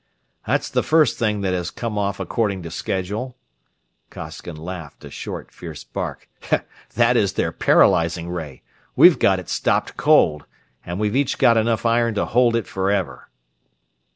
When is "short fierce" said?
5.11-5.83